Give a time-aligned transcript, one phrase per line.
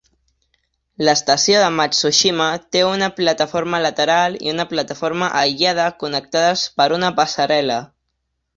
[1.09, 7.81] L'estació de Matsushima té una plataforma lateral i una plataforma aïllada connectades per una passarel·la.